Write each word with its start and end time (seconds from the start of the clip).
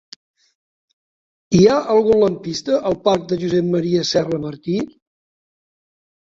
Hi 1.57 1.59
ha 1.67 1.75
algun 1.95 2.17
lampista 2.23 2.79
al 2.93 2.97
parc 3.09 3.27
de 3.33 3.39
Josep 3.45 3.69
M. 3.81 3.83
Serra 4.13 4.41
Martí? 4.49 4.79